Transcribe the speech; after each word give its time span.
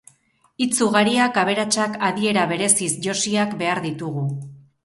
Hitz 0.63 0.77
ugariak, 0.85 1.37
aberatsak, 1.43 1.99
adiera 2.09 2.47
bereziz 2.53 2.91
josiak 3.07 3.55
behar 3.63 3.83
ditugu. 3.89 4.29